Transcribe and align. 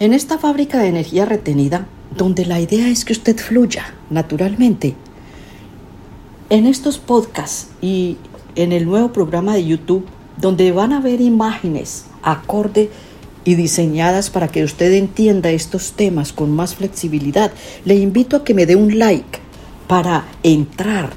En 0.00 0.14
esta 0.14 0.38
fábrica 0.38 0.78
de 0.78 0.88
energía 0.88 1.26
retenida, 1.26 1.86
donde 2.16 2.46
la 2.46 2.58
idea 2.58 2.88
es 2.88 3.04
que 3.04 3.12
usted 3.12 3.36
fluya 3.36 3.94
naturalmente, 4.08 4.94
en 6.48 6.64
estos 6.64 6.96
podcasts 6.96 7.68
y 7.82 8.16
en 8.54 8.72
el 8.72 8.86
nuevo 8.86 9.12
programa 9.12 9.52
de 9.52 9.66
YouTube, 9.66 10.06
donde 10.38 10.72
van 10.72 10.94
a 10.94 11.02
ver 11.02 11.20
imágenes 11.20 12.06
acorde 12.22 12.88
y 13.44 13.56
diseñadas 13.56 14.30
para 14.30 14.48
que 14.48 14.64
usted 14.64 14.90
entienda 14.94 15.50
estos 15.50 15.92
temas 15.92 16.32
con 16.32 16.50
más 16.50 16.76
flexibilidad, 16.76 17.52
le 17.84 17.96
invito 17.96 18.38
a 18.38 18.44
que 18.44 18.54
me 18.54 18.64
dé 18.64 18.76
un 18.76 18.98
like 18.98 19.38
para 19.86 20.24
entrar 20.42 21.10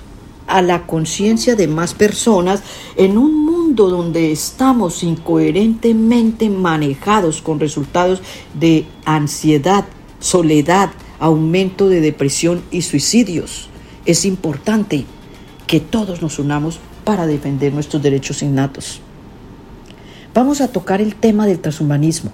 a 0.46 0.62
la 0.62 0.86
conciencia 0.86 1.56
de 1.56 1.70
más 1.70 1.94
personas 1.94 2.62
en 2.98 3.18
un 3.18 3.43
donde 3.76 4.32
estamos 4.32 5.04
incoherentemente 5.04 6.50
manejados 6.50 7.42
con 7.42 7.60
resultados 7.60 8.22
de 8.54 8.86
ansiedad, 9.06 9.86
soledad, 10.20 10.92
aumento 11.20 11.90
de 11.90 12.02
depresión 12.02 12.62
y 12.72 12.82
suicidios. 12.82 13.70
Es 14.06 14.26
importante 14.26 15.06
que 15.68 15.80
todos 15.80 16.22
nos 16.22 16.40
unamos 16.40 16.80
para 17.04 17.28
defender 17.28 17.74
nuestros 17.74 18.02
derechos 18.02 18.42
innatos. 18.42 19.02
Vamos 20.34 20.62
a 20.62 20.68
tocar 20.68 21.02
el 21.02 21.16
tema 21.16 21.46
del 21.46 21.60
transhumanismo, 21.60 22.32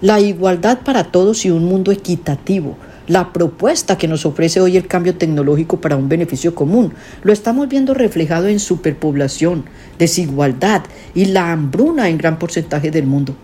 la 0.00 0.20
igualdad 0.20 0.80
para 0.80 1.04
todos 1.04 1.44
y 1.44 1.50
un 1.50 1.64
mundo 1.64 1.90
equitativo, 1.90 2.76
la 3.10 3.32
propuesta 3.32 3.98
que 3.98 4.06
nos 4.06 4.24
ofrece 4.24 4.60
hoy 4.60 4.76
el 4.76 4.86
cambio 4.86 5.16
tecnológico 5.16 5.80
para 5.80 5.96
un 5.96 6.08
beneficio 6.08 6.54
común. 6.54 6.94
Lo 7.24 7.32
estamos 7.32 7.68
viendo 7.68 7.92
reflejado 7.92 8.46
en 8.46 8.60
superpoblación, 8.60 9.64
desigualdad 9.98 10.84
y 11.12 11.24
la 11.24 11.50
hambruna 11.50 12.08
en 12.08 12.18
gran 12.18 12.38
porcentaje 12.38 12.92
del 12.92 13.08
mundo. 13.08 13.34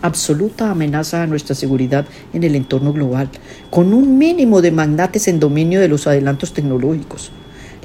Absoluta 0.00 0.70
amenaza 0.70 1.22
a 1.22 1.26
nuestra 1.26 1.54
seguridad 1.54 2.06
en 2.32 2.42
el 2.42 2.54
entorno 2.54 2.94
global, 2.94 3.28
con 3.68 3.92
un 3.92 4.16
mínimo 4.16 4.62
de 4.62 4.70
magnates 4.70 5.28
en 5.28 5.40
dominio 5.40 5.78
de 5.78 5.88
los 5.88 6.06
adelantos 6.06 6.54
tecnológicos 6.54 7.32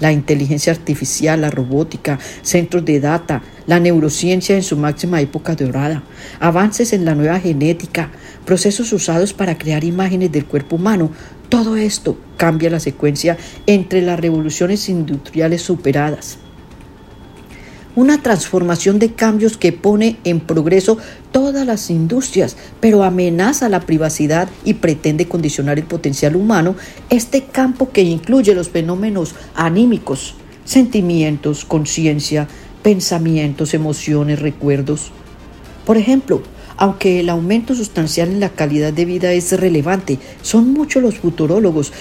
la 0.01 0.11
inteligencia 0.11 0.73
artificial, 0.73 1.39
la 1.39 1.49
robótica, 1.49 2.19
centros 2.41 2.83
de 2.83 2.99
data, 2.99 3.41
la 3.67 3.79
neurociencia 3.79 4.55
en 4.55 4.63
su 4.63 4.75
máxima 4.75 5.21
época 5.21 5.55
dorada, 5.55 6.03
avances 6.41 6.91
en 6.91 7.05
la 7.05 7.15
nueva 7.15 7.39
genética, 7.39 8.11
procesos 8.45 8.91
usados 8.91 9.31
para 9.31 9.57
crear 9.57 9.85
imágenes 9.85 10.33
del 10.33 10.45
cuerpo 10.45 10.75
humano, 10.75 11.11
todo 11.47 11.77
esto 11.77 12.17
cambia 12.35 12.69
la 12.69 12.81
secuencia 12.81 13.37
entre 13.65 14.01
las 14.01 14.19
revoluciones 14.19 14.89
industriales 14.89 15.61
superadas 15.61 16.40
una 17.95 18.21
transformación 18.21 18.99
de 18.99 19.13
cambios 19.13 19.57
que 19.57 19.73
pone 19.73 20.17
en 20.23 20.39
progreso 20.39 20.97
todas 21.31 21.65
las 21.65 21.89
industrias, 21.89 22.55
pero 22.79 23.03
amenaza 23.03 23.69
la 23.69 23.81
privacidad 23.81 24.49
y 24.63 24.75
pretende 24.75 25.27
condicionar 25.27 25.77
el 25.77 25.85
potencial 25.85 26.35
humano, 26.35 26.75
este 27.09 27.43
campo 27.43 27.91
que 27.91 28.01
incluye 28.01 28.55
los 28.55 28.69
fenómenos 28.69 29.35
anímicos, 29.55 30.35
sentimientos, 30.63 31.65
conciencia, 31.65 32.47
pensamientos, 32.81 33.73
emociones, 33.73 34.39
recuerdos. 34.39 35.11
Por 35.85 35.97
ejemplo, 35.97 36.41
aunque 36.77 37.19
el 37.19 37.29
aumento 37.29 37.75
sustancial 37.75 38.29
en 38.29 38.39
la 38.39 38.49
calidad 38.49 38.93
de 38.93 39.05
vida 39.05 39.33
es 39.33 39.51
relevante, 39.59 40.17
son 40.41 40.71
muchos 40.73 41.03
los 41.03 41.19
futurólogos 41.19 41.91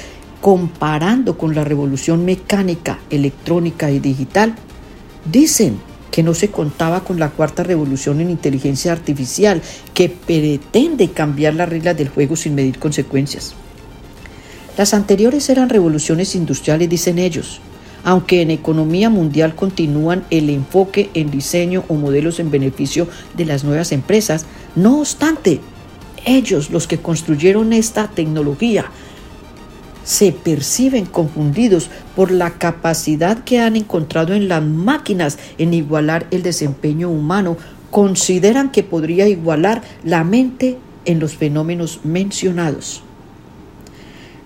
comparando 0.40 1.36
con 1.36 1.54
la 1.54 1.64
revolución 1.64 2.24
mecánica, 2.24 2.98
electrónica 3.10 3.90
y 3.90 3.98
digital, 3.98 4.54
Dicen 5.24 5.78
que 6.10 6.22
no 6.22 6.34
se 6.34 6.50
contaba 6.50 7.04
con 7.04 7.18
la 7.18 7.30
cuarta 7.30 7.62
revolución 7.62 8.20
en 8.20 8.30
inteligencia 8.30 8.92
artificial, 8.92 9.62
que 9.94 10.08
pretende 10.08 11.10
cambiar 11.10 11.54
las 11.54 11.68
reglas 11.68 11.96
del 11.96 12.08
juego 12.08 12.36
sin 12.36 12.54
medir 12.54 12.78
consecuencias. 12.78 13.54
Las 14.76 14.94
anteriores 14.94 15.48
eran 15.50 15.68
revoluciones 15.68 16.34
industriales, 16.34 16.88
dicen 16.88 17.18
ellos, 17.18 17.60
aunque 18.02 18.40
en 18.40 18.50
economía 18.50 19.10
mundial 19.10 19.54
continúan 19.54 20.24
el 20.30 20.48
enfoque 20.48 21.10
en 21.14 21.30
diseño 21.30 21.84
o 21.88 21.94
modelos 21.94 22.40
en 22.40 22.50
beneficio 22.50 23.08
de 23.36 23.44
las 23.44 23.62
nuevas 23.62 23.92
empresas, 23.92 24.46
no 24.74 25.00
obstante, 25.00 25.60
ellos, 26.24 26.70
los 26.70 26.86
que 26.86 26.98
construyeron 26.98 27.72
esta 27.72 28.08
tecnología, 28.08 28.86
se 30.10 30.32
perciben 30.32 31.06
confundidos 31.06 31.88
por 32.16 32.32
la 32.32 32.50
capacidad 32.54 33.44
que 33.44 33.60
han 33.60 33.76
encontrado 33.76 34.34
en 34.34 34.48
las 34.48 34.60
máquinas 34.60 35.38
en 35.56 35.72
igualar 35.72 36.26
el 36.32 36.42
desempeño 36.42 37.08
humano, 37.08 37.56
consideran 37.92 38.72
que 38.72 38.82
podría 38.82 39.28
igualar 39.28 39.82
la 40.02 40.24
mente 40.24 40.78
en 41.04 41.20
los 41.20 41.36
fenómenos 41.36 42.00
mencionados. 42.02 43.04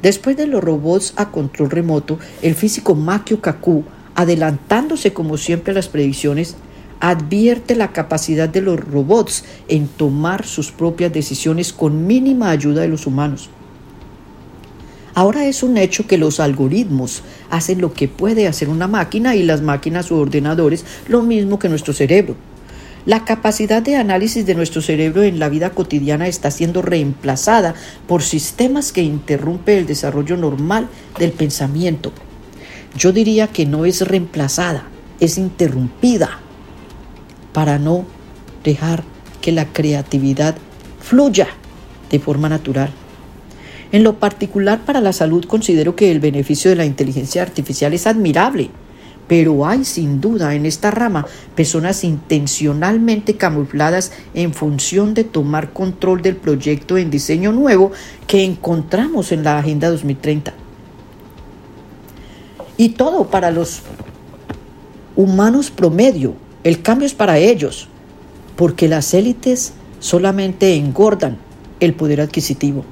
Después 0.03 0.37
de 0.37 0.47
los 0.47 0.63
robots 0.63 1.15
a 1.17 1.31
control 1.31 1.71
remoto, 1.71 2.19
el 2.43 2.55
físico 2.57 2.95
Makio 2.95 3.41
Kaku, 3.41 3.85
adelantándose 4.15 5.15
como 5.15 5.39
siempre 5.39 5.73
a 5.73 5.77
las 5.77 5.89
predicciones, 5.89 6.57
advierte 7.01 7.75
la 7.75 7.91
capacidad 7.91 8.51
de 8.51 8.61
los 8.61 8.79
robots 8.79 9.47
en 9.69 9.89
tomar 9.89 10.45
sus 10.45 10.73
propias 10.73 11.11
decisiones 11.11 11.73
con 11.73 12.07
mínima 12.07 12.51
ayuda 12.51 12.83
de 12.83 12.89
los 12.89 13.07
humanos. 13.07 13.49
Ahora 15.15 15.47
es 15.47 15.63
un 15.63 15.77
hecho 15.77 16.09
que 16.09 16.19
los 16.19 16.41
algoritmos 16.41 17.23
hacen 17.49 17.81
lo 17.81 17.93
que 17.93 18.09
puede 18.09 18.49
hacer 18.49 18.69
una 18.69 18.89
máquina 18.89 19.37
y 19.37 19.45
las 19.45 19.63
máquinas 19.63 20.11
o 20.11 20.19
ordenadores 20.19 20.85
lo 21.07 21.23
mismo 21.23 21.61
que 21.61 21.69
nuestro 21.69 21.93
cerebro. 21.93 22.35
La 23.07 23.25
capacidad 23.25 23.81
de 23.81 23.97
análisis 23.97 24.45
de 24.45 24.55
nuestro 24.55 24.83
cerebro 24.83 25.23
en 25.23 25.39
la 25.39 25.49
vida 25.49 25.71
cotidiana 25.71 26.27
está 26.27 26.51
siendo 26.51 26.83
reemplazada 26.83 27.75
por 28.09 28.23
sistemas 28.23 28.93
que 28.93 29.03
interrumpen 29.03 29.79
el 29.79 29.87
desarrollo 29.87 30.37
normal 30.37 30.89
del 31.19 31.31
pensamiento. 31.33 32.13
Yo 32.97 33.13
diría 33.13 33.49
que 33.49 33.67
no 33.67 33.85
es 33.85 34.01
reemplazada, 34.01 34.85
es 35.21 35.39
interrumpida 35.39 36.41
para 37.53 37.79
no 37.79 38.05
dejar 38.65 39.05
que 39.41 39.53
la 39.53 39.67
creatividad 39.73 40.57
fluya 41.01 41.49
de 42.11 42.19
forma 42.19 42.49
natural. 42.49 42.91
En 43.95 44.03
lo 44.03 44.19
particular 44.19 44.81
para 44.85 45.01
la 45.01 45.13
salud 45.13 45.45
considero 45.45 45.95
que 45.95 46.11
el 46.11 46.19
beneficio 46.19 46.69
de 46.69 46.75
la 46.75 46.85
inteligencia 46.85 47.43
artificial 47.43 47.95
es 47.95 48.09
admirable, 48.09 48.71
pero 49.29 49.67
hay 49.67 49.85
sin 49.85 50.21
duda 50.21 50.57
en 50.57 50.67
esta 50.67 50.91
rama 50.91 51.27
personas 51.55 52.03
intencionalmente 52.03 53.37
camufladas 53.37 54.11
en 54.35 54.53
función 54.53 55.15
de 55.15 55.23
tomar 55.23 55.73
control 55.73 56.23
del 56.23 56.35
proyecto 56.35 56.99
en 56.99 57.09
diseño 57.09 57.53
nuevo 57.53 57.93
que 58.27 58.43
encontramos 58.43 59.31
en 59.31 59.45
la 59.45 59.61
Agenda 59.61 59.89
2030. 59.91 60.53
Y 62.77 62.89
todo 62.89 63.29
para 63.31 63.53
los 63.53 63.83
humanos 65.15 65.71
promedio. 65.71 66.35
El 66.65 66.83
cambio 66.83 67.07
es 67.07 67.15
para 67.15 67.39
ellos, 67.39 67.87
porque 68.57 68.89
las 68.89 69.15
élites 69.15 69.73
solamente 70.01 70.75
engordan 70.75 71.39
el 71.79 71.95
poder 71.95 72.21
adquisitivo. 72.21 72.85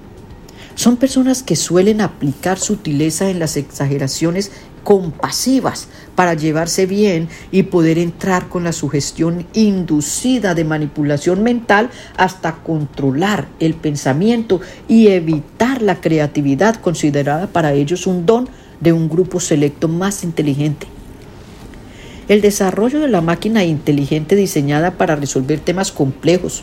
Son 0.75 0.97
personas 0.97 1.43
que 1.43 1.56
suelen 1.56 2.00
aplicar 2.00 2.59
sutileza 2.59 3.31
en 3.31 3.38
las 3.38 3.56
exageraciones 3.56 4.50
compasivas 4.83 5.88
para 6.15 6.34
llevarse 6.34 6.87
bien 6.87 7.28
y 7.50 7.65
poder 7.65 7.99
entrar 7.99 8.49
con 8.49 8.65
la 8.65 8.72
sugestión 8.72 9.47
inducida 9.53 10.55
de 10.55 10.65
manipulación 10.65 11.43
mental 11.43 11.91
hasta 12.16 12.56
controlar 12.56 13.49
el 13.60 13.75
pensamiento 13.75 14.60
y 14.88 15.09
evitar 15.09 15.83
la 15.83 16.00
creatividad 16.00 16.77
considerada 16.77 17.47
para 17.47 17.72
ellos 17.72 18.06
un 18.06 18.27
don 18.27 18.49
de 18.81 18.92
un 18.92 19.09
grupo 19.09 19.41
selecto 19.41 19.89
más 19.89 20.25
inteligente. 20.25 20.86
El 22.28 22.41
desarrollo 22.41 23.01
de 23.01 23.09
la 23.09 23.21
máquina 23.21 23.65
inteligente 23.65 24.36
diseñada 24.36 24.92
para 24.92 25.16
resolver 25.16 25.60
temas 25.60 25.92
complejos, 25.92 26.63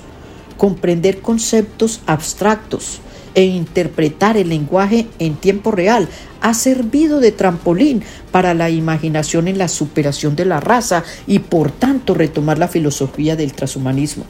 comprender 0.58 1.20
conceptos 1.22 2.02
abstractos, 2.06 3.02
e 3.36 3.44
interpretar 3.44 4.38
el 4.38 4.50
lenguaje 4.50 5.08
en 5.20 5.36
tiempo 5.36 5.72
real 5.72 6.08
ha 6.42 6.54
servido 6.54 7.20
de 7.20 7.32
trampolín 7.32 8.04
para 8.32 8.54
la 8.54 8.70
imaginación 8.70 9.48
en 9.48 9.58
la 9.58 9.68
superación 9.68 10.36
de 10.36 10.46
la 10.46 10.60
raza 10.60 11.04
y 11.28 11.40
por 11.40 11.72
tanto 11.72 12.14
retomar 12.14 12.58
la 12.58 12.68
filosofía 12.68 13.36
del 13.36 13.54
transhumanismo. 13.54 14.26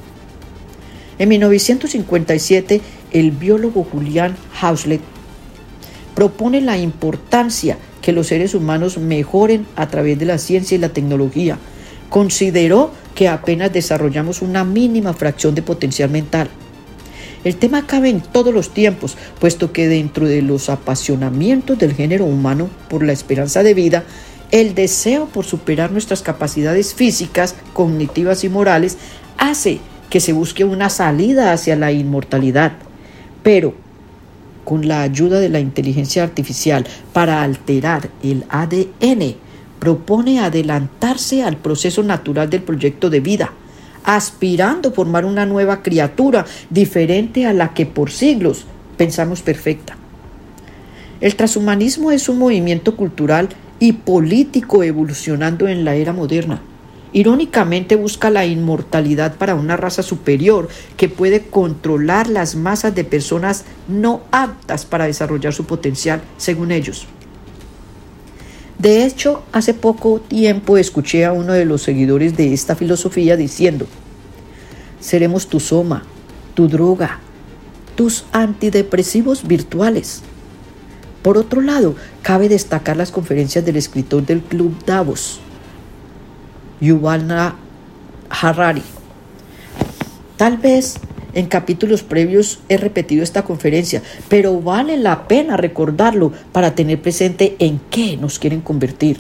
En 1.17 1.29
1957, 1.29 2.81
el 3.11 3.31
biólogo 3.31 3.83
Julian 3.83 4.35
Hauslet 4.61 5.01
propone 6.15 6.61
la 6.61 6.77
importancia 6.77 7.77
que 8.01 8.13
los 8.13 8.27
seres 8.27 8.55
humanos 8.55 8.97
mejoren 8.97 9.65
a 9.75 9.87
través 9.87 10.17
de 10.17 10.25
la 10.25 10.37
ciencia 10.37 10.75
y 10.75 10.79
la 10.79 10.89
tecnología. 10.89 11.57
Consideró 12.09 12.91
que 13.15 13.27
apenas 13.27 13.71
desarrollamos 13.73 14.41
una 14.41 14.63
mínima 14.63 15.13
fracción 15.13 15.55
de 15.55 15.61
potencial 15.61 16.09
mental 16.09 16.49
el 17.43 17.55
tema 17.55 17.87
cabe 17.87 18.09
en 18.09 18.21
todos 18.21 18.53
los 18.53 18.73
tiempos, 18.73 19.17
puesto 19.39 19.71
que 19.71 19.87
dentro 19.87 20.27
de 20.27 20.41
los 20.41 20.69
apasionamientos 20.69 21.77
del 21.77 21.93
género 21.93 22.25
humano 22.25 22.69
por 22.89 23.03
la 23.03 23.13
esperanza 23.13 23.63
de 23.63 23.73
vida, 23.73 24.03
el 24.51 24.75
deseo 24.75 25.27
por 25.27 25.45
superar 25.45 25.91
nuestras 25.91 26.21
capacidades 26.21 26.93
físicas, 26.93 27.55
cognitivas 27.73 28.43
y 28.43 28.49
morales 28.49 28.97
hace 29.37 29.79
que 30.09 30.19
se 30.19 30.33
busque 30.33 30.63
una 30.63 30.89
salida 30.89 31.53
hacia 31.53 31.75
la 31.75 31.91
inmortalidad. 31.91 32.73
pero 33.43 33.73
con 34.65 34.87
la 34.87 35.01
ayuda 35.01 35.39
de 35.39 35.49
la 35.49 35.59
inteligencia 35.59 36.21
artificial 36.21 36.85
para 37.11 37.41
alterar 37.41 38.09
el 38.21 38.45
ADN, 38.49 39.35
propone 39.79 40.41
adelantarse 40.41 41.41
al 41.41 41.57
proceso 41.57 42.03
natural 42.03 42.51
del 42.51 42.61
proyecto 42.61 43.09
de 43.09 43.19
vida, 43.19 43.51
aspirando 44.15 44.89
a 44.89 44.91
formar 44.91 45.23
una 45.23 45.45
nueva 45.45 45.83
criatura 45.83 46.43
diferente 46.71 47.45
a 47.45 47.53
la 47.53 47.75
que 47.75 47.85
por 47.85 48.09
siglos 48.09 48.65
pensamos 48.97 49.43
perfecta. 49.43 49.97
El 51.21 51.35
transhumanismo 51.35 52.09
es 52.09 52.27
un 52.27 52.39
movimiento 52.39 52.95
cultural 52.95 53.49
y 53.77 53.93
político 53.93 54.81
evolucionando 54.81 55.67
en 55.67 55.85
la 55.85 55.93
era 55.93 56.11
moderna. 56.11 56.59
Irónicamente 57.13 57.95
busca 57.95 58.31
la 58.31 58.47
inmortalidad 58.47 59.35
para 59.35 59.53
una 59.53 59.77
raza 59.77 60.01
superior 60.01 60.69
que 60.97 61.07
puede 61.07 61.43
controlar 61.43 62.29
las 62.29 62.55
masas 62.55 62.95
de 62.95 63.03
personas 63.03 63.65
no 63.87 64.21
aptas 64.31 64.85
para 64.85 65.05
desarrollar 65.05 65.53
su 65.53 65.65
potencial, 65.65 66.21
según 66.37 66.71
ellos. 66.71 67.05
De 68.79 69.05
hecho, 69.05 69.43
hace 69.51 69.73
poco 69.73 70.21
tiempo 70.21 70.77
escuché 70.77 71.25
a 71.25 71.33
uno 71.33 71.51
de 71.51 71.65
los 71.65 71.81
seguidores 71.81 72.37
de 72.37 72.53
esta 72.53 72.77
filosofía 72.77 73.35
diciendo, 73.35 73.85
seremos 75.01 75.47
tu 75.47 75.59
soma, 75.59 76.03
tu 76.53 76.69
droga, 76.69 77.19
tus 77.95 78.23
antidepresivos 78.31 79.45
virtuales. 79.45 80.21
Por 81.21 81.37
otro 81.37 81.59
lado, 81.59 81.95
cabe 82.21 82.47
destacar 82.47 82.95
las 82.95 83.11
conferencias 83.11 83.65
del 83.65 83.75
escritor 83.75 84.25
del 84.25 84.39
Club 84.39 84.73
Davos, 84.85 85.41
Yuval 86.79 87.55
Harari. 88.29 88.83
Tal 90.37 90.57
vez 90.57 90.95
en 91.33 91.45
capítulos 91.47 92.03
previos 92.03 92.59
he 92.69 92.77
repetido 92.77 93.23
esta 93.23 93.43
conferencia, 93.43 94.01
pero 94.27 94.59
vale 94.61 94.97
la 94.97 95.27
pena 95.27 95.57
recordarlo 95.57 96.31
para 96.51 96.75
tener 96.75 97.01
presente 97.01 97.55
en 97.59 97.79
qué 97.89 98.17
nos 98.17 98.39
quieren 98.39 98.61
convertir. 98.61 99.19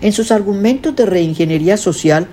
En 0.00 0.12
sus 0.12 0.32
argumentos 0.32 0.96
de 0.96 1.06
reingeniería 1.06 1.76
social, 1.76 2.26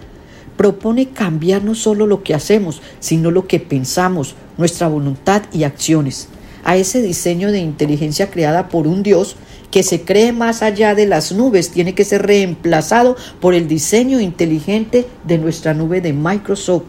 propone 0.58 1.10
cambiar 1.10 1.64
no 1.64 1.76
solo 1.76 2.06
lo 2.06 2.24
que 2.24 2.34
hacemos, 2.34 2.82
sino 3.00 3.32
lo 3.32 3.48
que 3.48 3.60
pensamos, 3.60 4.36
nuestra 4.58 4.88
voluntad 4.88 5.44
y 5.54 5.64
acciones. 5.64 6.28
A 6.66 6.76
ese 6.76 7.02
diseño 7.02 7.52
de 7.52 7.60
inteligencia 7.60 8.30
creada 8.30 8.68
por 8.68 8.86
un 8.86 9.02
Dios 9.02 9.38
que 9.72 9.84
se 9.84 10.02
cree 10.02 10.32
más 10.32 10.62
allá 10.62 10.96
de 10.96 11.06
las 11.06 11.32
nubes 11.32 11.72
tiene 11.72 11.94
que 11.94 12.06
ser 12.06 12.26
reemplazado 12.26 13.16
por 13.40 13.54
el 13.54 13.68
diseño 13.68 14.20
inteligente 14.20 15.06
de 15.26 15.38
nuestra 15.38 15.74
nube 15.74 16.02
de 16.02 16.14
Microsoft. 16.14 16.84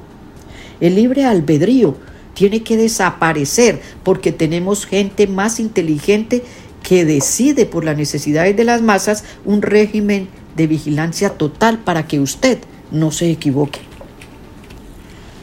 El 0.81 0.95
libre 0.95 1.25
albedrío 1.25 1.97
tiene 2.35 2.63
que 2.63 2.77
desaparecer 2.77 3.81
porque 4.03 4.33
tenemos 4.33 4.87
gente 4.87 5.27
más 5.27 5.61
inteligente 5.61 6.43
que 6.83 7.05
decide 7.05 7.67
por 7.67 7.85
las 7.85 7.97
necesidades 7.97 8.57
de 8.57 8.65
las 8.65 8.81
masas 8.81 9.25
un 9.45 9.61
régimen 9.61 10.29
de 10.57 10.67
vigilancia 10.67 11.31
total 11.31 11.81
para 11.81 12.07
que 12.07 12.21
usted 12.21 12.59
no 12.91 13.11
se 13.11 13.31
equivoque. 13.31 13.90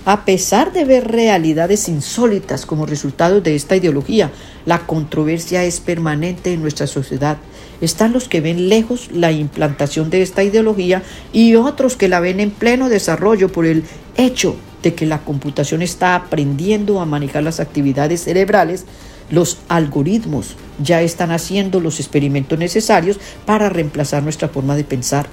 A 0.09 0.23
pesar 0.23 0.71
de 0.71 0.85
ver 0.85 1.11
realidades 1.11 1.89
insólitas 1.89 2.65
como 2.65 2.85
resultado 2.85 3.41
de 3.41 3.55
esta 3.55 3.75
ideología, 3.75 4.31
la 4.65 4.87
controversia 4.87 5.65
es 5.65 5.81
permanente 5.81 6.53
en 6.53 6.61
nuestra 6.61 6.87
sociedad. 6.87 7.35
Están 7.81 8.13
los 8.13 8.29
que 8.29 8.39
ven 8.39 8.69
lejos 8.69 9.09
la 9.11 9.33
implantación 9.33 10.09
de 10.09 10.21
esta 10.21 10.45
ideología 10.45 11.03
y 11.33 11.55
otros 11.55 11.97
que 11.97 12.07
la 12.07 12.21
ven 12.21 12.39
en 12.39 12.51
pleno 12.51 12.87
desarrollo 12.87 13.51
por 13.51 13.65
el 13.65 13.83
hecho 14.15 14.55
de 14.81 14.93
que 14.93 15.05
la 15.05 15.25
computación 15.25 15.81
está 15.81 16.15
aprendiendo 16.15 17.01
a 17.01 17.05
manejar 17.05 17.43
las 17.43 17.59
actividades 17.59 18.23
cerebrales 18.23 18.85
los 19.29 19.57
algoritmos 19.67 20.55
ya 20.81 21.01
están 21.01 21.31
haciendo 21.31 21.81
los 21.81 21.99
experimentos 21.99 22.57
necesarios 22.57 23.19
para 23.45 23.67
reemplazar 23.67 24.23
nuestra 24.23 24.47
forma 24.47 24.77
de 24.77 24.85
pensar. 24.85 25.27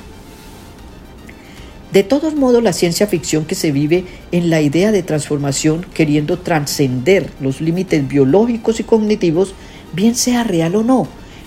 De 1.95 2.03
todos 2.03 2.35
modos, 2.35 2.61
la 2.61 2.73
ciencia 2.73 3.07
ficción 3.07 3.45
que 3.45 3.55
se 3.55 3.71
vive 3.71 4.05
en 4.33 4.51
la 4.51 4.61
idea 4.61 4.91
de 4.91 5.05
transformación 5.05 5.87
queriendo 5.95 6.41
trascender 6.41 7.31
los 7.41 7.61
límites 7.61 8.09
biológicos 8.09 8.81
y 8.81 8.83
cognitivos, 8.83 9.55
bien 9.93 10.17
sea 10.17 10.43
real 10.43 10.75
o 10.75 10.83
no, 10.83 11.07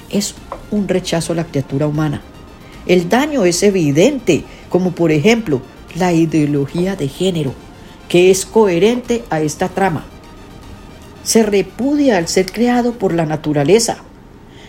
es 0.10 0.36
un 0.72 0.88
rechazo 0.88 1.34
a 1.34 1.36
la 1.36 1.44
criatura 1.44 1.86
humana. 1.86 2.22
El 2.86 3.10
daño 3.10 3.44
es 3.44 3.62
evidente, 3.62 4.46
como 4.70 4.92
por 4.92 5.12
ejemplo 5.12 5.62
la 5.96 6.14
ideología 6.14 6.96
de 6.96 7.10
género, 7.10 7.54
que 8.08 8.32
es 8.32 8.46
coherente 8.46 9.26
a 9.30 9.42
esta 9.42 9.68
trama. 9.68 10.06
Se 11.24 11.44
repudia 11.44 12.16
al 12.16 12.30
ser 12.30 12.50
creado 12.54 12.94
por 12.94 13.14
la 13.14 13.26
naturaleza, 13.26 13.98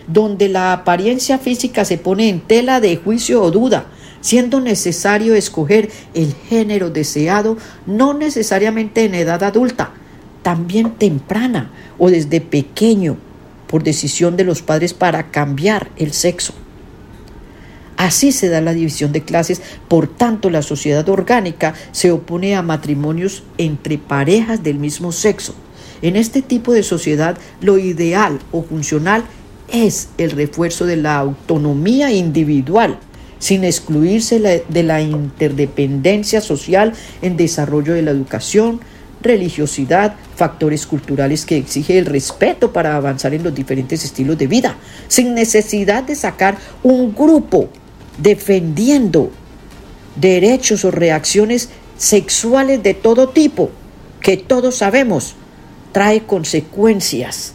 donde 0.07 0.49
la 0.49 0.73
apariencia 0.73 1.37
física 1.37 1.85
se 1.85 1.97
pone 1.97 2.27
en 2.27 2.41
tela 2.41 2.81
de 2.81 2.97
juicio 2.97 3.41
o 3.41 3.49
duda, 3.49 3.85
siendo 4.21 4.59
necesario 4.59 5.35
escoger 5.35 5.89
el 6.13 6.33
género 6.49 6.89
deseado 6.89 7.57
no 7.85 8.13
necesariamente 8.13 9.05
en 9.05 9.15
edad 9.15 9.43
adulta, 9.43 9.91
también 10.41 10.91
temprana 10.91 11.71
o 11.97 12.09
desde 12.09 12.41
pequeño 12.41 13.17
por 13.67 13.83
decisión 13.83 14.35
de 14.35 14.43
los 14.43 14.61
padres 14.61 14.93
para 14.93 15.31
cambiar 15.31 15.89
el 15.95 16.11
sexo. 16.11 16.53
Así 17.97 18.31
se 18.31 18.47
da 18.47 18.61
la 18.61 18.73
división 18.73 19.11
de 19.11 19.23
clases, 19.23 19.61
por 19.89 20.07
tanto 20.07 20.49
la 20.49 20.61
sociedad 20.61 21.07
orgánica 21.09 21.73
se 21.91 22.11
opone 22.11 22.55
a 22.55 22.61
matrimonios 22.61 23.43
entre 23.57 23.97
parejas 23.97 24.63
del 24.63 24.79
mismo 24.79 25.11
sexo. 25.11 25.53
En 26.01 26.15
este 26.15 26.41
tipo 26.41 26.71
de 26.71 26.81
sociedad 26.81 27.37
lo 27.59 27.77
ideal 27.77 28.39
o 28.53 28.63
funcional 28.63 29.25
es 29.67 30.09
el 30.17 30.31
refuerzo 30.31 30.85
de 30.85 30.95
la 30.95 31.17
autonomía 31.17 32.11
individual 32.11 32.99
sin 33.39 33.63
excluirse 33.63 34.63
de 34.67 34.83
la 34.83 35.01
interdependencia 35.01 36.41
social 36.41 36.93
en 37.21 37.37
desarrollo 37.37 37.93
de 37.93 38.01
la 38.01 38.11
educación, 38.11 38.81
religiosidad, 39.21 40.15
factores 40.35 40.85
culturales 40.85 41.45
que 41.45 41.57
exige 41.57 41.97
el 41.97 42.05
respeto 42.05 42.71
para 42.71 42.95
avanzar 42.95 43.33
en 43.33 43.43
los 43.43 43.53
diferentes 43.53 44.03
estilos 44.03 44.37
de 44.37 44.47
vida, 44.47 44.77
sin 45.07 45.33
necesidad 45.33 46.03
de 46.03 46.15
sacar 46.15 46.57
un 46.83 47.13
grupo 47.13 47.69
defendiendo 48.17 49.31
derechos 50.15 50.85
o 50.85 50.91
reacciones 50.91 51.69
sexuales 51.97 52.83
de 52.83 52.93
todo 52.93 53.29
tipo, 53.29 53.69
que 54.21 54.37
todos 54.37 54.75
sabemos 54.77 55.35
trae 55.91 56.21
consecuencias 56.21 57.53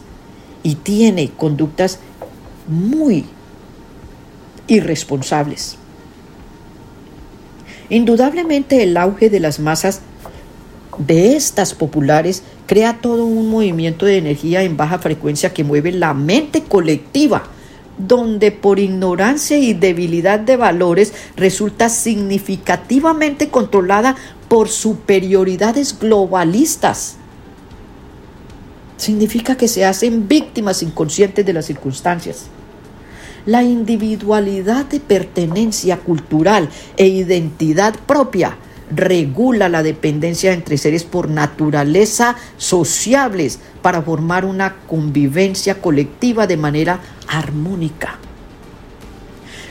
y 0.61 0.75
tiene 0.75 1.31
conductas 1.35 1.99
muy 2.67 3.25
irresponsables. 4.67 5.77
Indudablemente 7.89 8.81
el 8.83 8.97
auge 8.97 9.29
de 9.29 9.39
las 9.39 9.59
masas 9.59 10.01
de 10.97 11.35
estas 11.35 11.73
populares 11.73 12.43
crea 12.65 12.99
todo 13.01 13.25
un 13.25 13.49
movimiento 13.49 14.05
de 14.05 14.17
energía 14.17 14.63
en 14.63 14.77
baja 14.77 14.99
frecuencia 14.99 15.53
que 15.53 15.63
mueve 15.63 15.91
la 15.91 16.13
mente 16.13 16.63
colectiva, 16.63 17.43
donde 17.97 18.51
por 18.51 18.79
ignorancia 18.79 19.57
y 19.57 19.73
debilidad 19.73 20.39
de 20.39 20.57
valores 20.57 21.13
resulta 21.35 21.89
significativamente 21.89 23.49
controlada 23.49 24.15
por 24.47 24.69
superioridades 24.69 25.97
globalistas. 25.97 27.17
Significa 28.97 29.55
que 29.55 29.67
se 29.67 29.85
hacen 29.85 30.27
víctimas 30.27 30.81
inconscientes 30.81 31.45
de 31.45 31.53
las 31.53 31.65
circunstancias. 31.65 32.47
La 33.45 33.61
individualidad 33.61 34.85
de 34.85 34.99
pertenencia 34.99 35.97
cultural 35.99 36.67
e 36.97 37.05
identidad 37.05 37.93
propia 38.07 38.57
regula 38.89 39.69
la 39.69 39.83
dependencia 39.83 40.51
entre 40.51 40.79
seres 40.79 41.03
por 41.03 41.29
naturaleza 41.29 42.37
sociables 42.57 43.59
para 43.83 44.01
formar 44.01 44.45
una 44.45 44.77
convivencia 44.87 45.79
colectiva 45.79 46.47
de 46.47 46.57
manera 46.57 46.99
armónica. 47.27 48.17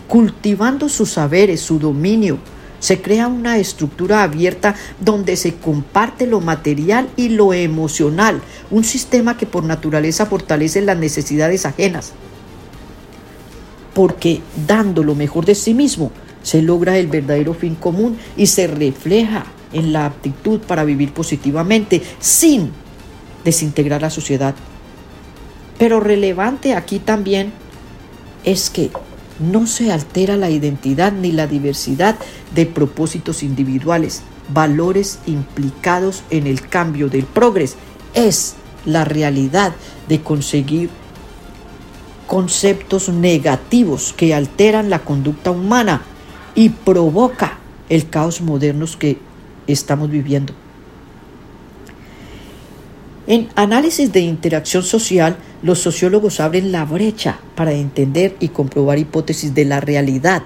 Cultivando 0.06 0.88
sus 0.88 1.10
saberes, 1.10 1.60
su 1.60 1.80
dominio, 1.80 2.38
se 2.78 3.00
crea 3.00 3.26
una 3.26 3.56
estructura 3.56 4.22
abierta 4.22 4.76
donde 5.00 5.34
se 5.34 5.54
comparte 5.54 6.28
lo 6.28 6.40
material 6.40 7.08
y 7.16 7.30
lo 7.30 7.52
emocional, 7.52 8.40
un 8.70 8.84
sistema 8.84 9.36
que 9.36 9.46
por 9.46 9.64
naturaleza 9.64 10.26
fortalece 10.26 10.80
las 10.80 10.96
necesidades 10.96 11.66
ajenas 11.66 12.12
porque 13.94 14.40
dando 14.66 15.02
lo 15.02 15.14
mejor 15.14 15.46
de 15.46 15.54
sí 15.54 15.72
mismo 15.72 16.10
se 16.42 16.60
logra 16.60 16.98
el 16.98 17.06
verdadero 17.06 17.54
fin 17.54 17.74
común 17.74 18.18
y 18.36 18.46
se 18.46 18.66
refleja 18.66 19.46
en 19.72 19.92
la 19.92 20.06
aptitud 20.06 20.60
para 20.60 20.84
vivir 20.84 21.12
positivamente 21.12 22.02
sin 22.20 22.70
desintegrar 23.44 24.02
la 24.02 24.10
sociedad. 24.10 24.54
Pero 25.78 26.00
relevante 26.00 26.74
aquí 26.74 26.98
también 26.98 27.52
es 28.44 28.70
que 28.70 28.90
no 29.40 29.66
se 29.66 29.90
altera 29.90 30.36
la 30.36 30.50
identidad 30.50 31.12
ni 31.12 31.32
la 31.32 31.46
diversidad 31.46 32.16
de 32.54 32.66
propósitos 32.66 33.42
individuales. 33.42 34.22
valores 34.52 35.20
implicados 35.24 36.22
en 36.28 36.46
el 36.46 36.60
cambio 36.68 37.08
del 37.08 37.24
progreso 37.24 37.76
es 38.12 38.56
la 38.84 39.06
realidad 39.06 39.72
de 40.06 40.20
conseguir 40.20 40.90
conceptos 42.26 43.08
negativos 43.08 44.14
que 44.16 44.34
alteran 44.34 44.90
la 44.90 45.00
conducta 45.00 45.50
humana 45.50 46.02
y 46.54 46.70
provoca 46.70 47.58
el 47.88 48.08
caos 48.08 48.40
moderno 48.40 48.86
que 48.98 49.18
estamos 49.66 50.10
viviendo. 50.10 50.52
En 53.26 53.48
análisis 53.54 54.12
de 54.12 54.20
interacción 54.20 54.82
social, 54.82 55.38
los 55.62 55.78
sociólogos 55.78 56.40
abren 56.40 56.72
la 56.72 56.84
brecha 56.84 57.38
para 57.54 57.72
entender 57.72 58.36
y 58.38 58.48
comprobar 58.48 58.98
hipótesis 58.98 59.54
de 59.54 59.64
la 59.64 59.80
realidad. 59.80 60.42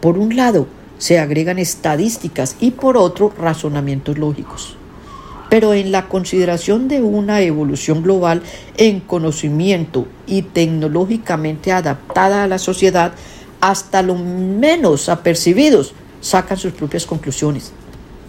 Por 0.00 0.18
un 0.18 0.36
lado, 0.36 0.66
se 0.98 1.18
agregan 1.18 1.58
estadísticas 1.58 2.56
y 2.60 2.72
por 2.72 2.98
otro, 2.98 3.32
razonamientos 3.38 4.18
lógicos. 4.18 4.76
Pero 5.54 5.72
en 5.72 5.92
la 5.92 6.08
consideración 6.08 6.88
de 6.88 7.00
una 7.00 7.40
evolución 7.40 8.02
global 8.02 8.42
en 8.76 8.98
conocimiento 8.98 10.08
y 10.26 10.42
tecnológicamente 10.42 11.70
adaptada 11.70 12.42
a 12.42 12.48
la 12.48 12.58
sociedad, 12.58 13.12
hasta 13.60 14.02
lo 14.02 14.16
menos 14.16 15.08
apercibidos 15.08 15.94
sacan 16.20 16.58
sus 16.58 16.72
propias 16.72 17.06
conclusiones. 17.06 17.70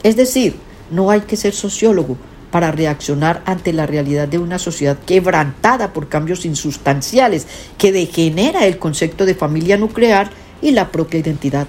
Es 0.04 0.16
decir, 0.16 0.58
no 0.92 1.10
hay 1.10 1.22
que 1.22 1.36
ser 1.36 1.56
sociólogo 1.56 2.16
para 2.52 2.72
reaccionar 2.72 3.42
ante 3.46 3.74
la 3.74 3.88
realidad 3.88 4.28
de 4.28 4.38
una 4.38 4.60
sociedad 4.60 5.00
quebrantada 5.04 5.94
por 5.94 6.10
cambios 6.10 6.46
insustanciales 6.46 7.48
que 7.80 7.92
degenera 7.92 8.68
el 8.68 8.78
concepto 8.78 9.26
de 9.26 9.34
familia 9.34 9.78
nuclear 9.78 10.30
y 10.62 10.74
la 10.74 10.92
propia 10.92 11.22
identidad. 11.22 11.66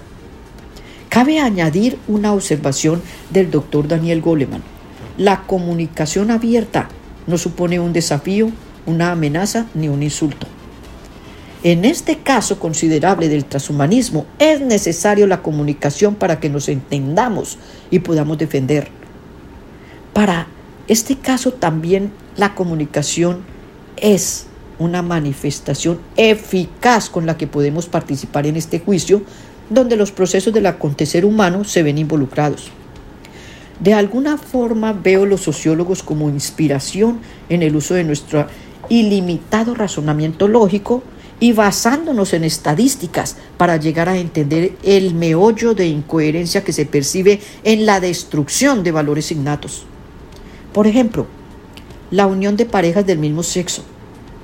Cabe 1.08 1.40
añadir 1.40 1.96
una 2.08 2.34
observación 2.34 3.00
del 3.30 3.50
doctor 3.50 3.88
Daniel 3.88 4.20
Goleman. 4.20 4.75
La 5.18 5.42
comunicación 5.42 6.30
abierta 6.30 6.88
no 7.26 7.38
supone 7.38 7.80
un 7.80 7.94
desafío, 7.94 8.50
una 8.84 9.12
amenaza 9.12 9.66
ni 9.74 9.88
un 9.88 10.02
insulto. 10.02 10.46
En 11.62 11.86
este 11.86 12.18
caso 12.18 12.60
considerable 12.60 13.28
del 13.28 13.46
transhumanismo 13.46 14.26
es 14.38 14.60
necesario 14.60 15.26
la 15.26 15.42
comunicación 15.42 16.14
para 16.14 16.38
que 16.38 16.50
nos 16.50 16.68
entendamos 16.68 17.58
y 17.90 18.00
podamos 18.00 18.36
defender. 18.36 18.88
Para 20.12 20.48
este 20.86 21.16
caso 21.16 21.52
también 21.52 22.12
la 22.36 22.54
comunicación 22.54 23.40
es 23.96 24.46
una 24.78 25.00
manifestación 25.00 25.98
eficaz 26.16 27.08
con 27.08 27.24
la 27.24 27.38
que 27.38 27.46
podemos 27.46 27.86
participar 27.86 28.46
en 28.46 28.56
este 28.56 28.80
juicio, 28.80 29.22
donde 29.70 29.96
los 29.96 30.12
procesos 30.12 30.52
del 30.52 30.66
acontecer 30.66 31.24
humano 31.24 31.64
se 31.64 31.82
ven 31.82 31.96
involucrados. 31.96 32.70
De 33.80 33.92
alguna 33.92 34.38
forma 34.38 34.94
veo 34.94 35.26
los 35.26 35.42
sociólogos 35.42 36.02
como 36.02 36.30
inspiración 36.30 37.20
en 37.48 37.62
el 37.62 37.76
uso 37.76 37.94
de 37.94 38.04
nuestro 38.04 38.46
ilimitado 38.88 39.74
razonamiento 39.74 40.48
lógico 40.48 41.02
y 41.40 41.52
basándonos 41.52 42.32
en 42.32 42.44
estadísticas 42.44 43.36
para 43.58 43.76
llegar 43.76 44.08
a 44.08 44.16
entender 44.16 44.76
el 44.82 45.14
meollo 45.14 45.74
de 45.74 45.88
incoherencia 45.88 46.64
que 46.64 46.72
se 46.72 46.86
percibe 46.86 47.40
en 47.64 47.84
la 47.84 48.00
destrucción 48.00 48.82
de 48.82 48.92
valores 48.92 49.30
innatos. 49.30 49.84
Por 50.72 50.86
ejemplo, 50.86 51.26
la 52.10 52.26
unión 52.26 52.56
de 52.56 52.64
parejas 52.64 53.04
del 53.06 53.18
mismo 53.18 53.42
sexo 53.42 53.82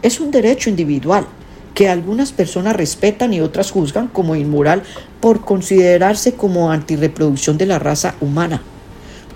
es 0.02 0.20
un 0.20 0.30
derecho 0.30 0.68
individual 0.68 1.26
que 1.74 1.88
algunas 1.88 2.32
personas 2.32 2.76
respetan 2.76 3.32
y 3.32 3.40
otras 3.40 3.70
juzgan 3.70 4.08
como 4.08 4.36
inmoral 4.36 4.82
por 5.20 5.42
considerarse 5.42 6.34
como 6.34 6.70
antirreproducción 6.70 7.56
de 7.56 7.66
la 7.66 7.78
raza 7.78 8.14
humana. 8.20 8.60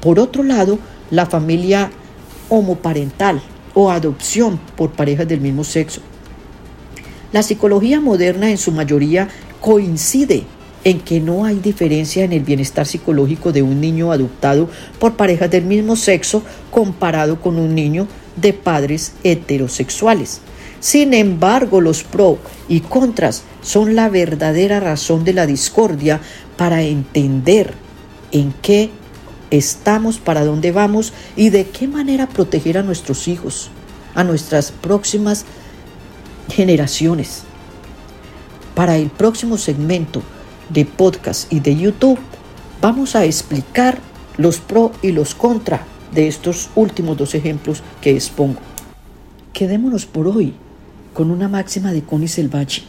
Por 0.06 0.20
otro 0.20 0.44
lado, 0.44 0.78
la 1.10 1.26
familia 1.26 1.90
homoparental 2.48 3.42
o 3.74 3.90
adopción 3.90 4.60
por 4.76 4.92
parejas 4.92 5.26
del 5.26 5.40
mismo 5.40 5.64
sexo 5.64 6.00
la 7.32 7.42
psicología 7.42 8.00
moderna 8.00 8.50
en 8.50 8.56
su 8.56 8.72
mayoría 8.72 9.28
coincide 9.60 10.44
en 10.84 11.00
que 11.00 11.20
no 11.20 11.44
hay 11.44 11.56
diferencia 11.56 12.24
en 12.24 12.32
el 12.32 12.44
bienestar 12.44 12.86
psicológico 12.86 13.52
de 13.52 13.62
un 13.62 13.80
niño 13.80 14.12
adoptado 14.12 14.70
por 15.00 15.16
parejas 15.16 15.50
del 15.50 15.64
mismo 15.64 15.96
sexo 15.96 16.42
comparado 16.70 17.40
con 17.40 17.58
un 17.58 17.74
niño 17.74 18.06
de 18.36 18.52
padres 18.52 19.14
heterosexuales. 19.24 20.40
Sin 20.78 21.14
embargo, 21.14 21.80
los 21.80 22.04
pro 22.04 22.38
y 22.68 22.80
contras 22.80 23.42
son 23.60 23.96
la 23.96 24.08
verdadera 24.08 24.78
razón 24.78 25.24
de 25.24 25.32
la 25.32 25.46
discordia 25.46 26.20
para 26.56 26.82
entender 26.82 27.74
en 28.30 28.54
qué 28.62 28.90
estamos, 29.50 30.18
para 30.18 30.44
dónde 30.44 30.72
vamos 30.72 31.12
y 31.36 31.50
de 31.50 31.66
qué 31.66 31.88
manera 31.88 32.28
proteger 32.28 32.78
a 32.78 32.82
nuestros 32.82 33.28
hijos, 33.28 33.70
a 34.14 34.24
nuestras 34.24 34.72
próximas 34.72 35.44
generaciones. 36.50 37.42
Para 38.74 38.96
el 38.96 39.10
próximo 39.10 39.58
segmento 39.58 40.22
de 40.68 40.84
podcast 40.84 41.52
y 41.52 41.60
de 41.60 41.76
YouTube 41.76 42.18
vamos 42.80 43.16
a 43.16 43.24
explicar 43.24 43.98
los 44.36 44.58
pro 44.58 44.92
y 45.02 45.12
los 45.12 45.34
contra 45.34 45.84
de 46.12 46.28
estos 46.28 46.70
últimos 46.74 47.16
dos 47.16 47.34
ejemplos 47.34 47.82
que 48.00 48.12
expongo. 48.12 48.60
Quedémonos 49.52 50.06
por 50.06 50.28
hoy 50.28 50.54
con 51.14 51.30
una 51.30 51.48
máxima 51.48 51.92
de 51.92 52.02
Connie 52.02 52.28
Selvachi. 52.28 52.84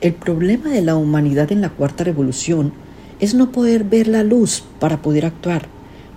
El 0.00 0.14
problema 0.14 0.70
de 0.70 0.82
la 0.82 0.96
humanidad 0.96 1.52
en 1.52 1.60
la 1.60 1.70
cuarta 1.70 2.04
revolución 2.04 2.72
es 3.20 3.34
no 3.34 3.52
poder 3.52 3.84
ver 3.84 4.08
la 4.08 4.22
luz 4.22 4.64
para 4.80 5.02
poder 5.02 5.26
actuar 5.26 5.68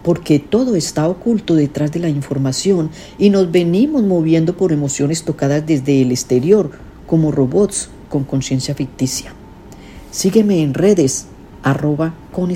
porque 0.03 0.39
todo 0.39 0.75
está 0.75 1.07
oculto 1.07 1.55
detrás 1.55 1.91
de 1.91 1.99
la 1.99 2.09
información 2.09 2.89
y 3.17 3.29
nos 3.29 3.51
venimos 3.51 4.03
moviendo 4.03 4.57
por 4.57 4.71
emociones 4.71 5.23
tocadas 5.23 5.65
desde 5.65 6.01
el 6.01 6.11
exterior, 6.11 6.71
como 7.07 7.31
robots 7.31 7.89
con 8.09 8.23
conciencia 8.23 8.75
ficticia. 8.75 9.33
Sígueme 10.11 10.61
en 10.61 10.73
redes, 10.73 11.27
arroba 11.63 12.13
Connie 12.31 12.55